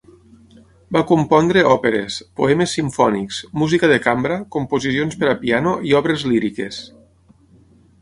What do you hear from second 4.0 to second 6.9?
cambra, composicions per a piano i obres líriques.